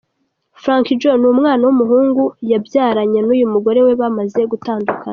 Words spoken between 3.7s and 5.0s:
we bamaze gutandukana.